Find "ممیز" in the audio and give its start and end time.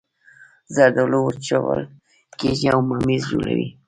2.89-3.23